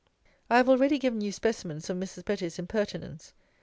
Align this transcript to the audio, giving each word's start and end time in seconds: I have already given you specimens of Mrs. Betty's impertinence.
I 0.49 0.57
have 0.57 0.67
already 0.67 0.97
given 0.97 1.21
you 1.21 1.31
specimens 1.31 1.87
of 1.87 1.95
Mrs. 1.95 2.25
Betty's 2.25 2.57
impertinence. 2.57 3.33